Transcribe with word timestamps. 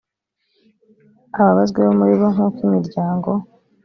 ababazwe 1.39 1.77
bo 1.85 1.91
muri 1.99 2.13
bo 2.19 2.27
nk 2.33 2.39
uko 2.47 2.59
imiryango 2.67 3.29